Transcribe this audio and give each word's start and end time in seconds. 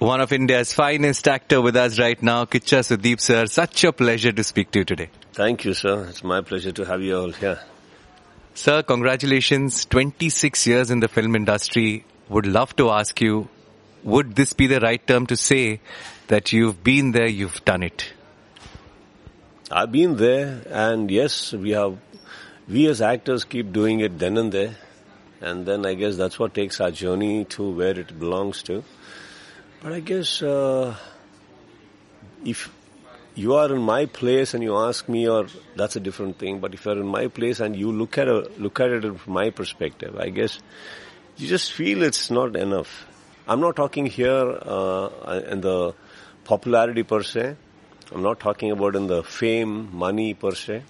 one 0.00 0.22
of 0.22 0.32
India's 0.32 0.72
finest 0.72 1.28
actor 1.28 1.60
with 1.60 1.76
us 1.76 1.98
right 1.98 2.20
now, 2.22 2.46
Kicha 2.46 2.78
Sudeep 2.80 3.20
sir. 3.20 3.44
Such 3.44 3.84
a 3.84 3.92
pleasure 3.92 4.32
to 4.32 4.42
speak 4.42 4.70
to 4.70 4.78
you 4.78 4.84
today. 4.86 5.10
Thank 5.34 5.66
you, 5.66 5.74
sir. 5.74 6.06
It's 6.06 6.24
my 6.24 6.40
pleasure 6.40 6.72
to 6.72 6.86
have 6.86 7.02
you 7.02 7.18
all 7.18 7.32
here. 7.32 7.60
Sir, 8.54 8.82
congratulations. 8.82 9.84
26 9.84 10.66
years 10.66 10.90
in 10.90 11.00
the 11.00 11.08
film 11.08 11.36
industry. 11.36 12.06
Would 12.30 12.46
love 12.46 12.74
to 12.76 12.88
ask 12.88 13.20
you, 13.20 13.50
would 14.02 14.34
this 14.36 14.54
be 14.54 14.66
the 14.68 14.80
right 14.80 15.06
term 15.06 15.26
to 15.26 15.36
say 15.36 15.80
that 16.28 16.50
you've 16.50 16.82
been 16.82 17.12
there, 17.12 17.26
you've 17.26 17.62
done 17.66 17.82
it? 17.82 18.10
I've 19.70 19.92
been 19.92 20.16
there, 20.16 20.62
and 20.70 21.10
yes, 21.10 21.52
we 21.52 21.72
have. 21.72 21.98
We 22.66 22.86
as 22.86 23.02
actors 23.02 23.44
keep 23.44 23.70
doing 23.70 24.00
it 24.00 24.18
then 24.18 24.38
and 24.38 24.50
there, 24.50 24.76
and 25.42 25.66
then 25.66 25.84
I 25.84 25.92
guess 25.92 26.16
that's 26.16 26.38
what 26.38 26.54
takes 26.54 26.80
our 26.80 26.90
journey 26.90 27.44
to 27.56 27.70
where 27.70 27.98
it 27.98 28.18
belongs 28.18 28.62
to. 28.62 28.82
But 29.82 29.92
I 29.94 30.00
guess 30.00 30.42
uh, 30.42 30.94
if 32.44 32.70
you 33.34 33.54
are 33.54 33.74
in 33.74 33.80
my 33.80 34.04
place 34.06 34.52
and 34.52 34.62
you 34.62 34.76
ask 34.76 35.08
me, 35.08 35.26
or 35.26 35.46
that's 35.74 35.96
a 35.96 36.00
different 36.00 36.38
thing. 36.38 36.60
But 36.60 36.74
if 36.74 36.84
you're 36.84 36.98
in 36.98 37.06
my 37.06 37.28
place 37.28 37.60
and 37.60 37.74
you 37.74 37.90
look 37.90 38.18
at 38.18 38.28
a, 38.28 38.50
look 38.58 38.78
at 38.80 38.90
it 38.90 39.18
from 39.18 39.32
my 39.32 39.48
perspective, 39.50 40.16
I 40.18 40.28
guess 40.28 40.58
you 41.38 41.48
just 41.48 41.72
feel 41.72 42.02
it's 42.02 42.30
not 42.30 42.56
enough. 42.56 43.06
I'm 43.48 43.60
not 43.60 43.76
talking 43.76 44.06
here 44.06 44.58
uh, 44.60 45.40
in 45.48 45.62
the 45.62 45.94
popularity 46.44 47.02
per 47.02 47.22
se. 47.22 47.56
I'm 48.12 48.22
not 48.22 48.38
talking 48.38 48.70
about 48.72 48.96
in 48.96 49.06
the 49.06 49.22
fame, 49.22 49.96
money 49.96 50.34
per 50.34 50.54
se. 50.54 50.82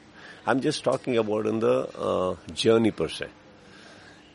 I'm 0.46 0.60
just 0.60 0.82
talking 0.82 1.16
about 1.16 1.46
in 1.46 1.60
the 1.60 1.88
uh, 1.96 2.36
journey 2.54 2.90
per 2.90 3.09
se. 3.09 3.28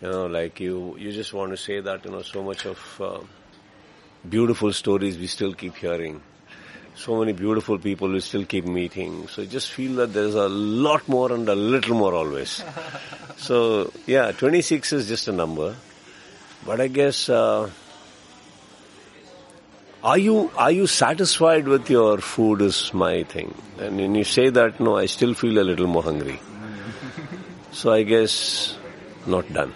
You 0.02 0.12
know, 0.12 0.28
like 0.28 0.60
you, 0.60 0.96
you 0.98 1.12
just 1.12 1.34
want 1.34 1.52
to 1.52 1.58
say 1.58 1.82
that 1.82 2.06
you 2.06 2.12
know 2.12 2.22
so 2.22 2.44
much 2.44 2.66
of 2.66 3.02
uh, 3.02 3.20
beautiful 4.30 4.74
stories 4.74 5.18
we 5.18 5.28
still 5.28 5.54
keep 5.54 5.76
hearing. 5.76 6.22
So 6.96 7.20
many 7.20 7.34
beautiful 7.34 7.78
people 7.78 8.10
we 8.10 8.22
still 8.22 8.46
keep 8.46 8.66
meeting. 8.66 9.28
So 9.28 9.42
I 9.42 9.46
just 9.46 9.72
feel 9.72 9.96
that 9.96 10.14
there's 10.14 10.36
a 10.36 10.48
lot 10.48 11.08
more 11.10 11.32
and 11.32 11.48
a 11.50 11.56
little 11.56 11.96
more 11.96 12.14
always. 12.14 12.64
so 13.38 13.92
yeah, 14.06 14.32
26 14.32 14.94
is 14.94 15.08
just 15.08 15.28
a 15.28 15.32
number. 15.32 15.76
But 16.66 16.82
I 16.82 16.88
guess, 16.88 17.30
uh, 17.30 17.70
are 20.04 20.18
you, 20.18 20.52
are 20.58 20.72
you 20.72 20.88
satisfied 20.88 21.68
with 21.68 21.90
your 21.90 22.20
food 22.20 22.62
is 22.62 22.94
my 22.94 23.24
thing. 23.24 23.54
And 23.78 23.98
when 23.98 24.16
you 24.16 24.24
say 24.24 24.50
that, 24.50 24.80
no, 24.80 24.98
I 24.98 25.08
still 25.08 25.34
feel 25.34 25.60
a 25.60 25.66
little 25.66 25.88
more 25.88 26.04
hungry. 26.04 26.40
so 27.72 27.92
I 27.92 28.04
guess, 28.04 28.78
not 29.28 29.52
done. 29.52 29.74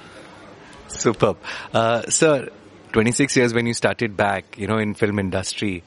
Superb. 0.88 1.38
Uh, 1.74 2.04
sir, 2.10 2.50
26 2.92 3.38
years 3.38 3.54
when 3.54 3.66
you 3.66 3.74
started 3.74 4.18
back, 4.18 4.58
you 4.58 4.68
know, 4.68 4.78
in 4.78 4.94
film 4.94 5.20
industry, 5.20 5.84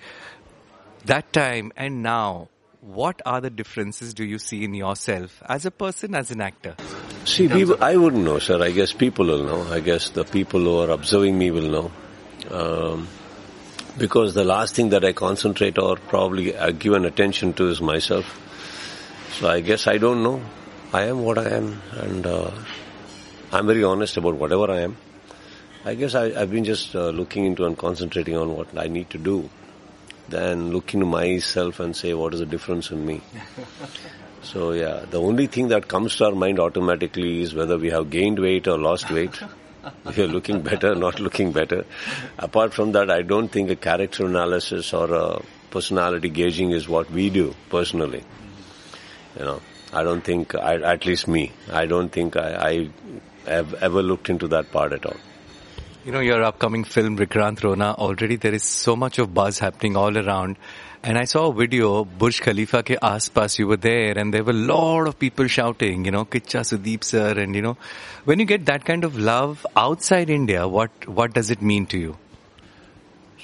that 1.06 1.32
time 1.32 1.72
and 1.76 2.02
now, 2.02 2.48
what 2.80 3.20
are 3.26 3.40
the 3.40 3.50
differences 3.50 4.14
do 4.14 4.24
you 4.24 4.38
see 4.38 4.64
in 4.64 4.74
yourself 4.74 5.42
as 5.48 5.66
a 5.66 5.70
person, 5.70 6.14
as 6.14 6.30
an 6.30 6.40
actor? 6.40 6.76
See, 7.24 7.48
I 7.80 7.96
wouldn't 7.96 8.24
know, 8.24 8.38
sir. 8.38 8.62
I 8.62 8.70
guess 8.72 8.92
people 8.92 9.26
will 9.26 9.44
know. 9.44 9.72
I 9.72 9.80
guess 9.80 10.10
the 10.10 10.24
people 10.24 10.60
who 10.60 10.78
are 10.78 10.90
observing 10.90 11.38
me 11.38 11.50
will 11.50 11.70
know. 11.70 11.90
Um, 12.50 13.08
because 13.98 14.34
the 14.34 14.44
last 14.44 14.74
thing 14.74 14.88
that 14.90 15.04
I 15.04 15.12
concentrate 15.12 15.78
or 15.78 15.96
probably 15.96 16.56
I 16.56 16.72
give 16.72 16.94
an 16.94 17.04
attention 17.04 17.52
to 17.54 17.68
is 17.68 17.80
myself. 17.80 18.26
So 19.38 19.48
I 19.48 19.60
guess 19.60 19.86
I 19.86 19.98
don't 19.98 20.22
know. 20.22 20.42
I 20.92 21.04
am 21.04 21.22
what 21.22 21.38
I 21.38 21.48
am, 21.50 21.80
and 21.92 22.26
uh, 22.26 22.50
I'm 23.50 23.66
very 23.66 23.84
honest 23.84 24.16
about 24.16 24.34
whatever 24.34 24.70
I 24.70 24.80
am. 24.80 24.96
I 25.84 25.94
guess 25.96 26.14
I, 26.14 26.30
have 26.30 26.50
been 26.50 26.64
just 26.64 26.94
uh, 26.94 27.10
looking 27.10 27.44
into 27.44 27.64
and 27.64 27.76
concentrating 27.76 28.36
on 28.36 28.54
what 28.56 28.68
I 28.78 28.86
need 28.86 29.10
to 29.10 29.18
do, 29.18 29.50
than 30.28 30.70
looking 30.70 31.00
to 31.00 31.06
myself 31.06 31.80
and 31.80 31.96
say 31.96 32.14
what 32.14 32.34
is 32.34 32.40
the 32.40 32.46
difference 32.46 32.90
in 32.90 33.04
me. 33.04 33.20
so 34.42 34.72
yeah, 34.72 35.04
the 35.10 35.20
only 35.20 35.46
thing 35.46 35.68
that 35.68 35.88
comes 35.88 36.14
to 36.16 36.26
our 36.26 36.32
mind 36.32 36.60
automatically 36.60 37.42
is 37.42 37.54
whether 37.54 37.78
we 37.78 37.90
have 37.90 38.10
gained 38.10 38.38
weight 38.38 38.68
or 38.68 38.78
lost 38.78 39.10
weight. 39.10 39.40
if 40.06 40.16
you're 40.16 40.28
looking 40.28 40.62
better, 40.62 40.94
not 40.94 41.18
looking 41.18 41.50
better. 41.50 41.84
Apart 42.38 42.72
from 42.72 42.92
that, 42.92 43.10
I 43.10 43.22
don't 43.22 43.48
think 43.48 43.70
a 43.70 43.76
character 43.76 44.24
analysis 44.24 44.94
or 44.94 45.12
a 45.12 45.42
personality 45.70 46.28
gauging 46.28 46.70
is 46.70 46.88
what 46.88 47.10
we 47.10 47.28
do 47.28 47.54
personally. 47.70 48.22
You 49.36 49.44
know, 49.44 49.62
I 49.92 50.04
don't 50.04 50.22
think, 50.22 50.54
I, 50.54 50.76
at 50.76 51.06
least 51.06 51.26
me, 51.26 51.52
I 51.70 51.86
don't 51.86 52.10
think 52.10 52.36
I, 52.36 52.88
I 53.46 53.50
have 53.50 53.74
ever 53.74 54.02
looked 54.02 54.30
into 54.30 54.46
that 54.48 54.70
part 54.70 54.92
at 54.92 55.04
all. 55.04 55.16
You 56.04 56.10
know, 56.10 56.18
your 56.18 56.42
upcoming 56.42 56.82
film, 56.82 57.16
Vikrant 57.16 57.62
Rona, 57.62 57.92
already 57.92 58.34
there 58.34 58.52
is 58.52 58.64
so 58.64 58.96
much 58.96 59.20
of 59.20 59.32
buzz 59.32 59.60
happening 59.60 59.96
all 59.96 60.18
around. 60.18 60.56
And 61.00 61.16
I 61.16 61.26
saw 61.26 61.50
a 61.50 61.54
video, 61.54 62.04
Burj 62.04 62.40
Khalifa 62.40 62.82
ke 62.82 62.98
aspas, 63.00 63.56
you 63.56 63.68
were 63.68 63.76
there 63.76 64.18
and 64.18 64.34
there 64.34 64.42
were 64.42 64.50
a 64.50 64.64
lot 64.72 65.06
of 65.06 65.16
people 65.20 65.46
shouting, 65.46 66.04
you 66.04 66.10
know, 66.10 66.24
Kicha 66.24 66.62
Sudeep 66.62 67.04
sir 67.04 67.38
and 67.38 67.54
you 67.54 67.62
know, 67.62 67.76
when 68.24 68.40
you 68.40 68.44
get 68.46 68.66
that 68.66 68.84
kind 68.84 69.04
of 69.04 69.16
love 69.16 69.64
outside 69.76 70.28
India, 70.28 70.66
what, 70.66 70.90
what 71.06 71.34
does 71.34 71.52
it 71.52 71.62
mean 71.62 71.86
to 71.86 71.98
you? 71.98 72.16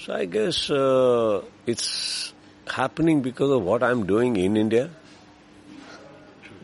So 0.05 0.15
I 0.15 0.25
guess, 0.25 0.69
uh, 0.69 1.43
it's 1.65 2.33
happening 2.67 3.23
because 3.23 3.53
of 3.53 3.63
what 3.63 3.85
I'm 3.85 4.05
doing 4.05 4.35
in 4.35 4.57
India. 4.57 4.91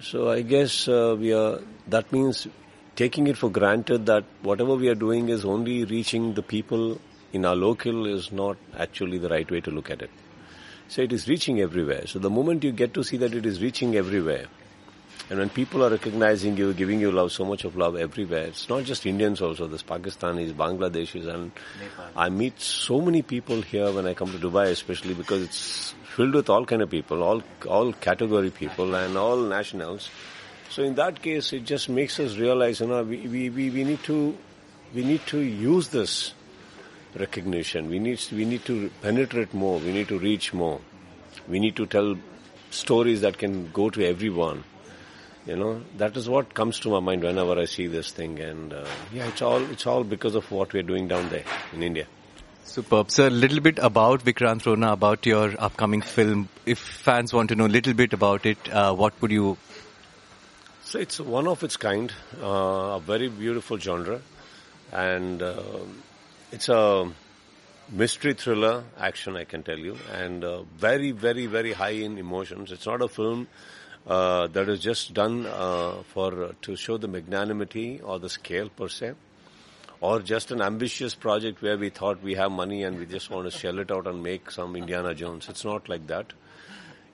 So 0.03 0.29
I 0.29 0.43
guess, 0.43 0.89
uh, 0.89 1.15
we 1.17 1.33
are, 1.33 1.61
that 1.87 2.13
means 2.13 2.49
taking 2.97 3.27
it 3.27 3.37
for 3.37 3.51
granted 3.51 4.07
that 4.07 4.25
whatever 4.43 4.75
we 4.75 4.89
are 4.89 4.95
doing 4.95 5.29
is 5.29 5.45
only 5.45 5.85
reaching 5.85 6.35
the 6.35 6.43
people 6.43 7.01
in 7.33 7.45
our 7.45 7.57
local 7.57 8.07
is 8.07 8.31
not 8.31 8.57
actually 8.79 9.19
the 9.19 9.29
right 9.29 9.51
way 9.51 9.61
to 9.61 9.71
look 9.71 9.91
at 9.91 10.03
it. 10.03 10.11
So 10.89 11.03
it 11.03 11.13
is 11.13 11.27
reaching 11.29 11.61
everywhere. 11.61 12.07
So 12.07 12.19
the 12.19 12.31
moment 12.31 12.63
you 12.63 12.71
get 12.71 12.95
to 12.95 13.03
see 13.03 13.17
that 13.17 13.35
it 13.35 13.47
is 13.47 13.61
reaching 13.61 13.97
everywhere, 13.97 14.47
and 15.31 15.39
when 15.39 15.49
people 15.49 15.83
are 15.83 15.91
recognizing 15.91 16.57
you, 16.57 16.75
giving 16.75 17.01
you 17.01 17.11
love, 17.11 17.33
so 17.33 17.45
much 17.45 17.65
of 17.65 17.77
love 17.77 17.97
everywhere, 17.97 18.45
it's 18.45 18.69
not 18.69 18.85
just 18.85 19.07
Indians 19.07 19.41
also, 19.41 19.67
there's 19.67 19.83
Pakistanis, 19.83 20.53
Bangladeshis, 20.53 21.27
and 21.27 21.51
Nepal. 21.81 22.05
I 22.15 22.29
meet 22.29 22.61
so 22.61 23.01
many 23.01 23.23
people 23.23 23.63
here 23.63 23.91
when 23.91 24.07
I 24.07 24.13
come 24.13 24.31
to 24.33 24.39
Dubai, 24.39 24.67
especially 24.67 25.15
because 25.15 25.43
it's 25.43 25.95
filled 26.15 26.35
with 26.35 26.51
all 26.51 26.67
kind 26.67 26.83
of 26.83 26.91
people, 26.91 27.23
all, 27.23 27.43
all 27.67 27.93
category 27.95 28.51
people 28.51 28.95
and 28.95 29.17
all 29.17 29.39
nationals. 29.39 30.11
So 30.75 30.83
in 30.83 30.97
that 30.97 31.23
case, 31.23 31.53
it 31.53 31.65
just 31.67 31.89
makes 31.89 32.19
us 32.19 32.37
realize, 32.37 32.81
you 32.81 32.89
know, 32.89 33.05
we, 33.05 33.19
we, 33.29 33.49
we, 33.49 33.71
we 33.71 33.85
need 33.85 34.03
to, 34.03 34.37
we 34.93 35.05
need 35.05 35.25
to 35.27 35.39
use 35.39 35.87
this 35.87 36.35
recognition. 37.15 37.89
We 37.89 38.01
need, 38.01 38.21
we 38.33 38.45
need 38.45 38.65
to 38.65 38.91
penetrate 39.01 39.55
more. 39.55 39.79
We 39.79 39.93
need 39.93 40.09
to 40.09 40.19
reach 40.19 40.53
more. 40.53 40.81
We 41.47 41.61
need 41.61 41.77
to 41.77 41.87
tell 41.87 42.17
stories 42.71 43.21
that 43.21 43.39
can 43.39 43.71
go 43.71 43.89
to 43.89 44.05
everyone. 44.05 44.65
You 45.47 45.55
know, 45.55 45.81
that 45.99 46.17
is 46.17 46.29
what 46.29 46.55
comes 46.55 46.81
to 46.81 46.91
my 46.91 46.99
mind 46.99 47.23
whenever 47.23 47.57
I 47.57 47.67
see 47.67 47.87
this 47.87 48.11
thing. 48.11 48.41
And 48.41 48.73
uh, 48.73 48.85
yeah, 49.13 49.29
it's 49.29 49.43
all, 49.43 49.63
it's 49.71 49.87
all 49.87 50.03
because 50.03 50.35
of 50.35 50.51
what 50.51 50.73
we're 50.73 50.83
doing 50.83 51.07
down 51.07 51.29
there 51.29 51.45
in 51.73 51.85
India. 51.85 52.09
Superb. 52.65 53.13
So 53.13 53.29
a 53.29 53.31
little 53.31 53.61
bit 53.61 53.79
about 53.79 54.25
Vikrant 54.25 54.67
Rona, 54.67 54.91
about 54.95 55.25
your 55.25 55.55
upcoming 55.57 56.03
film. 56.03 56.49
If 56.67 56.81
fans 56.81 57.33
want 57.33 57.51
to 57.51 57.55
know 57.55 57.67
a 57.67 57.75
little 57.79 57.95
bit 57.95 58.13
about 58.13 58.45
it, 58.45 58.59
uh, 58.73 58.93
what 58.93 59.13
would 59.23 59.31
you 59.31 59.57
it's 60.95 61.21
one 61.21 61.47
of 61.47 61.63
its 61.63 61.77
kind, 61.77 62.13
uh, 62.43 62.97
a 62.97 63.01
very 63.01 63.29
beautiful 63.29 63.79
genre, 63.79 64.21
and 64.93 65.43
uh, 65.43 65.63
it's 66.53 66.69
a 66.69 67.11
mystery 67.91 68.35
thriller 68.35 68.85
action, 68.99 69.37
I 69.37 69.45
can 69.45 69.63
tell 69.63 69.79
you, 69.79 69.97
and 70.13 70.45
uh, 70.45 70.63
very, 70.77 71.11
very, 71.11 71.47
very 71.47 71.73
high 71.73 71.91
in 71.91 72.19
emotions. 72.19 72.73
It's 72.73 72.87
not 72.87 73.03
a 73.03 73.09
film 73.09 73.49
uh, 74.07 74.47
that 74.49 74.69
is 74.69 74.81
just 74.81 75.15
done 75.15 75.47
uh, 75.47 76.03
for 76.13 76.55
to 76.63 76.77
show 76.77 76.97
the 76.97 77.09
magnanimity 77.09 78.01
or 78.01 78.19
the 78.19 78.29
scale 78.29 78.69
per 78.69 78.89
se, 78.89 79.13
or 80.01 80.21
just 80.21 80.51
an 80.51 80.61
ambitious 80.61 81.15
project 81.15 81.63
where 81.63 81.77
we 81.77 81.91
thought 81.91 82.23
we 82.23 82.35
have 82.35 82.51
money 82.51 82.83
and 82.83 82.99
we 82.99 83.07
just 83.07 83.31
want 83.31 83.51
to 83.51 83.57
shell 83.57 83.79
it 83.79 83.91
out 83.91 84.07
and 84.07 84.23
make 84.23 84.51
some 84.51 84.77
Indiana 84.77 85.15
Jones. 85.15 85.49
It's 85.49 85.65
not 85.65 85.89
like 85.89 86.07
that. 86.09 86.33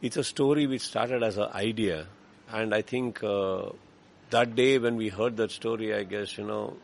It's 0.02 0.16
a 0.16 0.24
story 0.24 0.66
which 0.66 0.82
started 0.82 1.22
as 1.22 1.36
an 1.36 1.48
idea 1.52 2.06
and 2.52 2.74
I 2.74 2.82
think 2.82 3.22
uh, 3.22 3.70
that 4.30 4.54
day 4.54 4.78
when 4.78 4.96
we 4.96 5.08
heard 5.08 5.36
that 5.36 5.50
story, 5.50 5.94
I 5.94 6.02
guess, 6.04 6.36
you 6.36 6.44
know, 6.44 6.76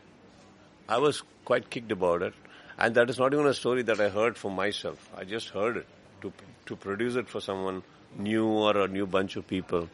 I 0.87 0.97
was 0.97 1.23
quite 1.45 1.69
kicked 1.69 1.91
about 1.91 2.21
it. 2.21 2.33
And 2.77 2.95
that 2.95 3.09
is 3.09 3.17
not 3.17 3.33
even 3.33 3.47
a 3.47 3.53
story 3.53 3.81
that 3.83 3.99
I 3.99 4.09
heard 4.09 4.37
for 4.37 4.51
myself. 4.51 5.09
I 5.17 5.23
just 5.23 5.49
heard 5.49 5.77
it 5.77 5.87
to, 6.21 6.31
to 6.67 6.75
produce 6.75 7.15
it 7.15 7.27
for 7.27 7.41
someone 7.41 7.83
new 8.17 8.45
or 8.45 8.77
a 8.77 8.87
new 8.87 9.07
bunch 9.07 9.35
of 9.35 9.47
people. 9.47 9.89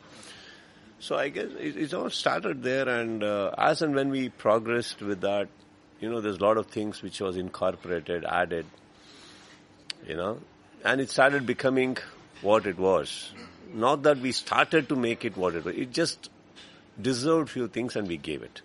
So 1.00 1.16
I 1.18 1.30
guess 1.30 1.48
it, 1.60 1.78
it 1.78 1.94
all 1.94 2.10
started 2.10 2.64
there 2.64 2.88
and 2.88 3.24
uh, 3.24 3.52
as 3.58 3.82
and 3.82 3.96
when 3.96 4.10
we 4.10 4.30
progressed 4.30 5.02
with 5.02 5.22
that, 5.22 5.48
you 6.00 6.10
know, 6.10 6.22
there's 6.22 6.38
a 6.38 6.44
lot 6.44 6.58
of 6.58 6.68
things 6.68 7.02
which 7.02 7.22
was 7.22 7.38
incorporated, 7.38 8.26
added, 8.26 8.66
you 10.06 10.16
know, 10.16 10.40
and 10.84 11.00
it 11.02 11.10
started 11.10 11.46
becoming 11.46 11.98
what 12.42 12.66
it 12.68 12.78
was. 12.78 13.32
Not 13.74 14.04
that 14.04 14.20
we 14.20 14.32
started 14.32 14.88
to 14.90 14.96
make 14.96 15.26
it 15.26 15.36
what 15.36 15.56
it 15.56 15.66
was. 15.66 15.76
It 15.76 15.92
just 15.92 16.30
deserved 17.02 17.50
few 17.50 17.68
things 17.68 17.96
and 17.96 18.08
we 18.08 18.18
gave 18.18 18.44
it. 18.44 18.62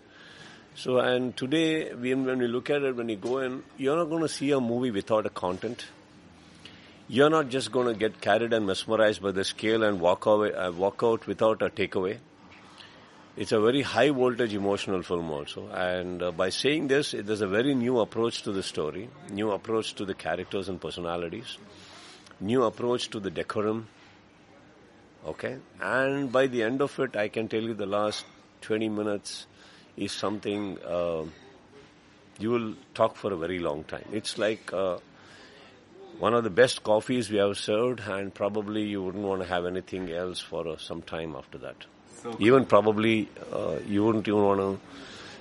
So, 0.75 0.99
and 0.99 1.35
today, 1.35 1.93
when 1.93 2.25
we 2.37 2.47
look 2.47 2.69
at 2.69 2.83
it, 2.83 2.95
when 2.95 3.09
you 3.09 3.17
go 3.17 3.39
in, 3.39 3.63
you're 3.77 3.97
not 3.97 4.05
going 4.05 4.21
to 4.21 4.29
see 4.29 4.51
a 4.51 4.61
movie 4.61 4.91
without 4.91 5.25
a 5.25 5.29
content. 5.29 5.85
you're 7.11 7.29
not 7.31 7.49
just 7.49 7.71
going 7.71 7.87
to 7.87 7.95
get 7.95 8.21
carried 8.21 8.53
and 8.53 8.67
mesmerized 8.67 9.21
by 9.21 9.31
the 9.31 9.43
scale 9.43 9.83
and 9.83 9.99
walk 9.99 10.27
away, 10.27 10.53
uh, 10.53 10.71
walk 10.71 11.01
out 11.03 11.25
without 11.25 11.63
a 11.63 11.69
takeaway. 11.69 12.19
It's 13.35 13.51
a 13.51 13.59
very 13.59 13.81
high 13.81 14.11
voltage 14.11 14.53
emotional 14.53 15.01
film 15.01 15.31
also. 15.31 15.67
And 15.69 16.21
uh, 16.21 16.31
by 16.31 16.49
saying 16.49 16.87
this, 16.87 17.15
it, 17.15 17.25
there's 17.25 17.41
a 17.41 17.47
very 17.47 17.73
new 17.73 17.99
approach 17.99 18.43
to 18.43 18.51
the 18.51 18.61
story, 18.61 19.09
new 19.31 19.51
approach 19.51 19.95
to 19.95 20.05
the 20.05 20.13
characters 20.13 20.69
and 20.69 20.79
personalities, 20.79 21.57
new 22.39 22.63
approach 22.63 23.09
to 23.09 23.19
the 23.19 23.31
decorum. 23.31 23.87
Okay. 25.29 25.57
And 25.79 26.31
by 26.31 26.47
the 26.47 26.63
end 26.63 26.81
of 26.81 26.97
it, 26.99 27.15
I 27.15 27.27
can 27.27 27.47
tell 27.47 27.61
you 27.61 27.75
the 27.75 27.85
last 27.85 28.25
20 28.61 28.89
minutes 28.89 29.45
is 29.95 30.11
something 30.11 30.79
uh, 30.79 31.23
you 32.39 32.49
will 32.49 32.73
talk 32.95 33.15
for 33.15 33.31
a 33.31 33.37
very 33.37 33.59
long 33.59 33.83
time. 33.83 34.05
It's 34.11 34.39
like 34.39 34.73
uh, 34.73 34.97
one 36.17 36.33
of 36.33 36.43
the 36.43 36.49
best 36.49 36.83
coffees 36.83 37.29
we 37.29 37.37
have 37.37 37.57
served, 37.57 37.99
and 37.99 38.33
probably 38.33 38.83
you 38.85 39.03
wouldn't 39.03 39.23
want 39.23 39.41
to 39.41 39.47
have 39.47 39.67
anything 39.67 40.11
else 40.11 40.39
for 40.39 40.67
uh, 40.67 40.77
some 40.77 41.03
time 41.03 41.35
after 41.35 41.59
that. 41.59 41.75
So 42.23 42.35
even 42.39 42.65
probably 42.65 43.29
uh, 43.53 43.77
you 43.87 44.03
wouldn't 44.03 44.27
even 44.27 44.41
want 44.41 44.59
to 44.59 44.79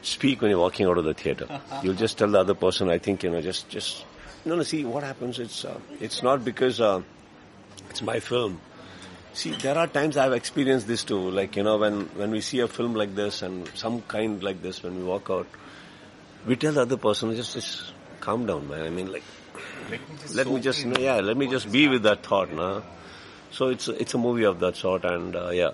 speak 0.06 0.42
when 0.42 0.50
you're 0.50 0.60
walking 0.60 0.86
out 0.86 0.98
of 0.98 1.04
the 1.04 1.14
theater. 1.14 1.60
You'll 1.82 1.94
just 1.94 2.18
tell 2.18 2.28
the 2.28 2.38
other 2.38 2.54
person, 2.54 2.88
I 2.88 2.98
think, 2.98 3.24
you 3.24 3.30
know, 3.30 3.40
just, 3.40 3.68
just, 3.68 4.04
no, 4.44 4.54
no, 4.54 4.62
see, 4.62 4.84
what 4.84 5.02
happens, 5.02 5.40
it's, 5.40 5.64
uh, 5.64 5.80
it's 6.00 6.22
not 6.22 6.44
because 6.44 6.80
uh, 6.80 7.02
it's 7.90 8.00
my 8.00 8.20
film. 8.20 8.60
See, 9.38 9.52
there 9.52 9.78
are 9.78 9.86
times 9.86 10.16
I've 10.16 10.32
experienced 10.32 10.88
this 10.88 11.04
too. 11.04 11.30
Like, 11.30 11.54
you 11.54 11.62
know, 11.62 11.76
when, 11.78 12.06
when 12.16 12.32
we 12.32 12.40
see 12.40 12.58
a 12.58 12.66
film 12.66 12.94
like 12.94 13.14
this 13.14 13.42
and 13.42 13.68
some 13.76 14.02
kind 14.02 14.42
like 14.42 14.62
this, 14.62 14.82
when 14.82 14.96
we 14.96 15.04
walk 15.04 15.30
out, 15.30 15.46
we 16.44 16.56
tell 16.56 16.72
the 16.72 16.82
other 16.82 16.96
person, 16.96 17.36
just, 17.36 17.54
just 17.54 17.92
calm 18.18 18.46
down, 18.46 18.68
man. 18.68 18.84
I 18.84 18.90
mean, 18.90 19.12
like, 19.12 19.22
let 20.34 20.48
me 20.48 20.60
just, 20.60 20.84
yeah, 20.84 21.20
let 21.20 21.36
me 21.36 21.46
just 21.46 21.70
be 21.70 21.86
with 21.86 22.02
that 22.02 22.24
thought, 22.24 22.52
nah. 22.52 22.82
So 23.52 23.68
it's, 23.68 23.86
it's 23.86 24.12
a 24.14 24.18
movie 24.18 24.42
of 24.44 24.58
that 24.58 24.74
sort 24.74 25.04
and, 25.04 25.36
uh, 25.36 25.50
yeah, 25.50 25.70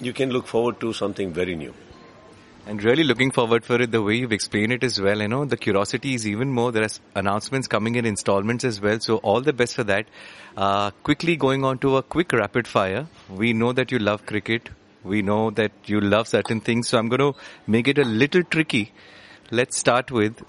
you 0.00 0.14
can 0.14 0.30
look 0.30 0.46
forward 0.46 0.80
to 0.80 0.94
something 0.94 1.34
very 1.34 1.54
new. 1.54 1.74
And 2.67 2.81
really 2.81 3.03
looking 3.03 3.31
forward 3.31 3.65
for 3.65 3.81
it 3.81 3.91
the 3.91 4.01
way 4.01 4.15
you've 4.15 4.31
explained 4.31 4.71
it 4.71 4.83
as 4.85 4.99
well. 4.99 5.21
You 5.21 5.27
know, 5.27 5.43
the 5.43 5.57
curiosity 5.57 6.13
is 6.13 6.25
even 6.25 6.49
more. 6.49 6.71
There 6.71 6.83
are 6.83 6.89
announcements 7.13 7.67
coming 7.67 7.95
in 7.95 8.05
installments 8.05 8.63
as 8.63 8.79
well. 8.79 9.01
So 9.01 9.17
all 9.17 9.41
the 9.41 9.51
best 9.51 9.75
for 9.75 9.83
that. 9.83 10.05
Uh, 10.55 10.91
quickly 11.03 11.35
going 11.35 11.65
on 11.65 11.79
to 11.79 11.97
a 11.97 12.03
quick 12.03 12.31
rapid 12.31 12.65
fire. 12.65 13.07
We 13.29 13.51
know 13.51 13.73
that 13.73 13.91
you 13.91 13.99
love 13.99 14.25
cricket. 14.25 14.69
We 15.03 15.21
know 15.21 15.49
that 15.51 15.73
you 15.87 15.99
love 15.99 16.29
certain 16.29 16.61
things. 16.61 16.87
So 16.87 16.97
I'm 16.97 17.09
going 17.09 17.19
to 17.19 17.37
make 17.67 17.89
it 17.89 17.97
a 17.97 18.05
little 18.05 18.43
tricky. 18.43 18.93
Let's 19.51 19.77
start 19.77 20.09
with 20.09 20.41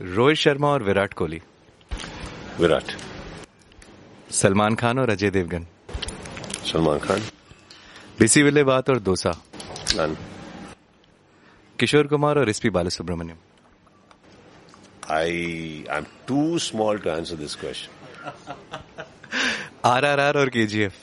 Rohit 0.00 0.40
Sharma 0.42 0.80
or 0.80 0.84
Virat 0.84 1.14
Kohli? 1.14 1.40
Virat. 2.56 2.96
Salman 4.28 4.74
Khan 4.74 4.98
or 4.98 5.06
Ajay 5.06 5.30
Devgan? 5.30 5.66
Salman 6.64 6.98
Khan. 7.00 7.20
बिसी 8.18 8.42
विले 8.42 8.64
बात 8.64 8.90
और 8.90 8.98
dosa 9.02 9.32
None. 9.96 10.16
Kishore 11.77 12.07
Kumar 12.09 12.37
or 12.37 12.51
SP 12.51 12.71
Balasubramaniam? 12.71 13.35
I 15.07 15.85
am 15.89 16.07
too 16.25 16.57
small 16.59 16.97
to 16.97 17.11
answer 17.11 17.35
this 17.35 17.55
question. 17.55 17.91
RRR 19.83 20.35
or 20.35 20.47
KGF? 20.47 20.93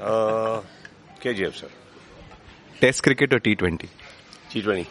Uh, 0.00 0.60
KGF, 1.20 1.54
sir. 1.54 1.68
Test 2.80 3.02
cricket 3.02 3.32
or 3.32 3.38
T20? 3.40 3.88
T20. 4.50 4.86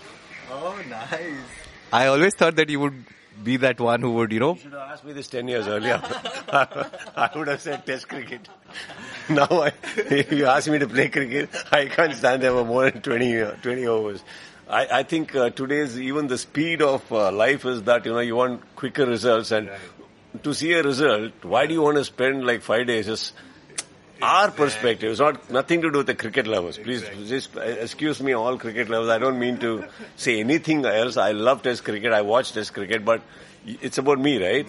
Oh, 0.51 0.81
nice. 0.89 1.21
I 1.91 2.07
always 2.07 2.33
thought 2.33 2.55
that 2.55 2.69
you 2.69 2.79
would 2.79 3.05
be 3.43 3.57
that 3.57 3.79
one 3.79 4.01
who 4.01 4.13
would, 4.13 4.31
you 4.31 4.39
know. 4.39 4.53
You 4.53 4.61
should 4.61 4.71
have 4.71 4.91
asked 4.91 5.05
me 5.05 5.13
this 5.13 5.27
10 5.27 5.47
years 5.47 5.67
earlier. 5.67 6.01
I 6.47 7.29
would 7.35 7.47
have 7.49 7.61
said 7.61 7.85
Test 7.85 8.07
cricket. 8.07 8.47
Now, 9.29 9.47
I, 9.49 9.71
if 9.97 10.31
you 10.31 10.45
ask 10.45 10.69
me 10.69 10.79
to 10.79 10.87
play 10.87 11.09
cricket, 11.09 11.49
I 11.71 11.85
can't 11.85 12.13
stand 12.13 12.43
there 12.43 12.51
for 12.51 12.65
more 12.65 12.89
than 12.89 13.01
20, 13.01 13.41
uh, 13.41 13.51
20 13.61 13.87
overs. 13.87 14.23
I, 14.67 14.99
I 14.99 15.03
think 15.03 15.35
uh, 15.35 15.49
today's, 15.49 15.99
even 15.99 16.27
the 16.27 16.37
speed 16.37 16.81
of 16.81 17.09
uh, 17.11 17.31
life 17.31 17.65
is 17.65 17.83
that, 17.83 18.05
you 18.05 18.13
know, 18.13 18.19
you 18.19 18.35
want 18.35 18.75
quicker 18.75 19.05
results 19.05 19.51
and 19.51 19.69
to 20.41 20.53
see 20.53 20.73
a 20.73 20.83
result, 20.83 21.31
why 21.43 21.67
do 21.67 21.73
you 21.73 21.81
want 21.81 21.97
to 21.97 22.05
spend 22.05 22.45
like 22.45 22.61
five 22.61 22.87
days 22.87 23.05
just 23.05 23.33
our 24.23 24.51
perspective. 24.51 25.11
It's 25.11 25.19
not 25.19 25.49
nothing 25.51 25.81
to 25.81 25.91
do 25.91 25.97
with 25.97 26.07
the 26.07 26.15
cricket 26.15 26.47
lovers. 26.47 26.77
Please, 26.77 27.03
just 27.27 27.55
excuse 27.57 28.21
me, 28.21 28.33
all 28.33 28.57
cricket 28.57 28.89
lovers. 28.89 29.09
I 29.09 29.17
don't 29.19 29.37
mean 29.37 29.57
to 29.59 29.85
say 30.15 30.39
anything 30.39 30.85
else. 30.85 31.17
I 31.17 31.31
love 31.31 31.61
Test 31.61 31.83
cricket. 31.83 32.13
I 32.13 32.21
watch 32.21 32.53
Test 32.53 32.73
cricket, 32.73 33.03
but 33.03 33.21
it's 33.65 33.97
about 33.97 34.19
me, 34.19 34.41
right? 34.41 34.65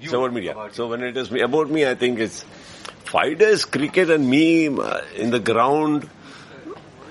it's 0.00 0.12
about 0.12 0.32
me. 0.32 0.42
Yeah. 0.42 0.68
So 0.72 0.88
when 0.88 1.02
it 1.02 1.16
is 1.16 1.30
me, 1.30 1.40
about 1.40 1.70
me, 1.70 1.86
I 1.86 1.94
think 1.94 2.18
it's 2.18 2.44
five 3.14 3.38
days 3.38 3.64
cricket 3.64 4.10
and 4.10 4.28
me 4.28 4.66
uh, 4.66 5.00
in 5.14 5.30
the 5.30 5.38
ground. 5.38 6.10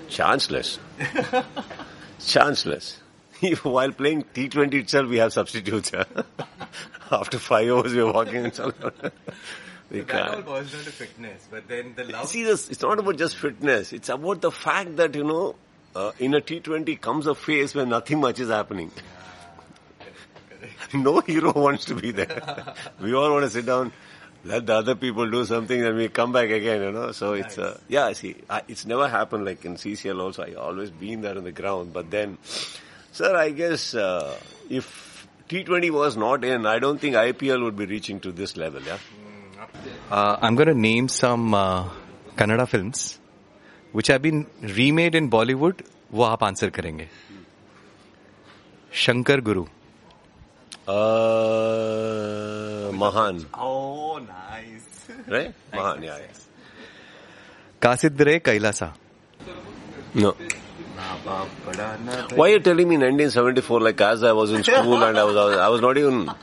Chanceless. 0.09 0.77
Chanceless. 2.19 2.99
While 3.63 3.93
playing 3.93 4.25
T20 4.33 4.73
itself, 4.73 5.07
we 5.07 5.17
have 5.19 5.31
substitutes. 5.31 5.93
After 7.11 7.39
five 7.39 7.69
overs, 7.69 7.95
we're 7.95 8.11
walking 8.11 8.43
and 8.43 8.53
so 8.53 8.73
we 9.89 10.03
can't. 10.03 10.45
boils 10.45 10.73
down 10.73 10.83
to 10.83 10.91
fitness, 10.91 11.47
but 11.49 11.69
then 11.69 11.93
the 11.95 12.03
love. 12.03 12.27
See, 12.27 12.43
this, 12.43 12.69
it's 12.69 12.81
not 12.81 12.99
about 12.99 13.17
just 13.17 13.37
fitness. 13.37 13.93
It's 13.93 14.09
about 14.09 14.41
the 14.41 14.51
fact 14.51 14.97
that, 14.97 15.15
you 15.15 15.23
know, 15.23 15.55
uh, 15.95 16.11
in 16.19 16.33
a 16.33 16.41
T20 16.41 16.99
comes 16.99 17.27
a 17.27 17.35
phase 17.35 17.73
where 17.75 17.85
nothing 17.85 18.19
much 18.19 18.41
is 18.41 18.49
happening. 18.49 18.91
no 20.93 21.21
hero 21.21 21.53
wants 21.53 21.85
to 21.85 21.95
be 21.95 22.11
there. 22.11 22.75
we 22.99 23.13
all 23.13 23.31
want 23.31 23.45
to 23.45 23.49
sit 23.49 23.65
down, 23.65 23.93
let 24.44 24.66
the 24.66 24.74
other 24.74 24.94
people 24.94 25.28
do 25.30 25.44
something, 25.44 25.84
and 25.84 25.96
we 25.96 26.08
come 26.08 26.32
back 26.32 26.50
again, 26.50 26.82
you 26.82 26.92
know. 26.92 27.12
So 27.12 27.32
it's, 27.34 27.58
uh, 27.58 27.78
yeah, 27.88 28.12
see, 28.12 28.36
I, 28.48 28.62
it's 28.68 28.86
never 28.86 29.08
happened 29.08 29.44
like 29.44 29.64
in 29.64 29.74
CCL 29.76 30.20
also. 30.20 30.44
I 30.44 30.54
always 30.54 30.90
been 30.90 31.20
there 31.22 31.36
on 31.36 31.44
the 31.44 31.52
ground. 31.52 31.92
But 31.92 32.10
then, 32.10 32.38
sir, 33.12 33.36
I 33.36 33.50
guess 33.50 33.94
uh, 33.94 34.36
if 34.70 35.26
T20 35.48 35.90
was 35.90 36.16
not 36.16 36.44
in, 36.44 36.66
I 36.66 36.78
don't 36.78 37.00
think 37.00 37.16
IPL 37.16 37.62
would 37.64 37.76
be 37.76 37.86
reaching 37.86 38.20
to 38.20 38.32
this 38.32 38.56
level, 38.56 38.80
yeah? 38.82 38.98
Uh, 40.10 40.36
I'm 40.40 40.54
going 40.54 40.68
to 40.68 40.74
name 40.74 41.08
some 41.08 41.52
uh, 41.54 41.88
Kannada 42.36 42.66
films 42.68 43.18
which 43.92 44.06
have 44.06 44.22
been 44.22 44.46
remade 44.80 45.14
in 45.14 45.30
Bollywood. 45.30 45.82
वो 46.12 46.22
आप 46.24 46.42
answer 46.44 46.70
करेंगे 46.76 47.06
शंकर 49.06 49.40
गुरु 49.48 49.64
Uh, 50.90 52.90
Mahan, 53.00 53.44
Oh, 53.52 53.81
nice. 54.27 55.07
Right? 55.27 55.53
Mahan, 55.73 56.01
nice. 56.01 56.47
Kasidre 57.81 58.39
Kailasa. 58.41 58.93
No. 60.15 60.35
Why 62.35 62.47
are 62.47 62.49
you 62.49 62.59
telling 62.59 62.87
me 62.87 62.97
1974 62.97 63.81
like 63.81 64.01
as 64.01 64.23
I 64.23 64.31
was 64.31 64.51
in 64.51 64.63
school 64.63 65.03
and 65.03 65.17
I 65.17 65.23
was, 65.23 65.35
I 65.35 65.67
was, 65.69 65.81
not 65.81 65.97
even. 65.97 66.31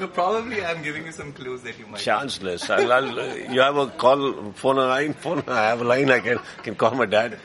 No, 0.00 0.08
probably 0.08 0.64
I'm 0.64 0.82
giving 0.82 1.04
you 1.04 1.12
some 1.12 1.32
clues 1.34 1.60
that 1.62 1.78
you 1.78 1.86
might. 1.86 2.00
Chanceless. 2.00 2.70
I'll, 2.70 2.90
I'll, 2.90 3.36
you 3.38 3.60
have 3.60 3.76
a 3.76 3.88
call 3.88 4.52
phone 4.52 4.76
line. 4.76 5.12
Phone. 5.12 5.44
I 5.46 5.68
have 5.68 5.82
a 5.82 5.84
line. 5.84 6.10
I 6.10 6.20
can 6.20 6.38
can 6.62 6.74
call 6.74 6.92
my 6.92 7.04
dad. 7.04 7.38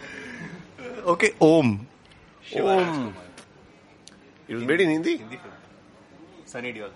Okay. 1.06 1.34
Om. 1.42 1.86
Om. 2.56 3.14
It 4.48 4.56
was 4.56 4.64
made 4.64 4.80
in 4.80 4.90
Hindi. 4.92 5.18
Hindi. 5.18 5.40
Sunny 6.46 6.72
Deol. 6.74 6.90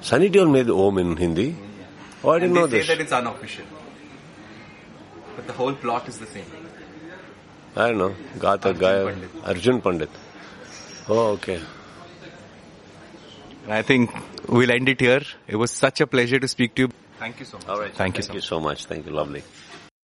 Sunny 0.00 0.30
Deol 0.30 0.50
made 0.50 0.70
Om 0.70 0.98
in 0.98 1.16
Hindi? 1.16 1.56
Oh, 2.22 2.30
I 2.30 2.38
didn't 2.38 2.54
know 2.54 2.66
this. 2.66 2.86
they 2.86 2.92
say 2.92 2.94
that 2.96 3.02
it's 3.02 3.12
unofficial. 3.12 3.64
But 5.36 5.46
the 5.46 5.52
whole 5.52 5.74
plot 5.74 6.08
is 6.08 6.18
the 6.18 6.26
same. 6.26 6.44
I 7.74 7.88
don't 7.88 7.98
know. 7.98 8.14
Gata 8.38 8.68
Arjun 8.68 8.80
guy, 8.80 9.04
Pandit. 9.04 9.30
Arjun 9.44 9.80
Pandit. 9.82 10.10
Oh, 11.08 11.26
okay. 11.32 11.60
And 13.64 13.72
I 13.72 13.82
think 13.82 14.10
we'll 14.48 14.70
end 14.70 14.88
it 14.88 15.00
here. 15.00 15.22
It 15.46 15.56
was 15.56 15.70
such 15.72 16.00
a 16.00 16.06
pleasure 16.06 16.38
to 16.38 16.48
speak 16.48 16.74
to 16.76 16.82
you. 16.82 16.88
Thank 17.18 17.40
you 17.40 17.46
so 17.46 17.58
much. 17.58 17.68
All 17.68 17.80
right. 17.80 17.92
Thank 17.94 18.16
you 18.16 18.22
Thank 18.22 18.32
so 18.32 18.34
you 18.34 18.40
so 18.40 18.60
much. 18.60 18.86
Thank 18.86 19.06
you. 19.06 19.12
Lovely. 19.12 19.42